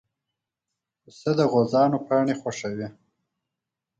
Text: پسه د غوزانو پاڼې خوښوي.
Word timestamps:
پسه 1.01 1.31
د 1.37 1.39
غوزانو 1.51 1.97
پاڼې 2.07 2.33
خوښوي. 2.41 2.87